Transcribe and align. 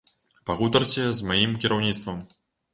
Пагутарце 0.49 1.05
з 1.19 1.29
маім 1.29 1.55
кіраўніцтвам. 1.61 2.27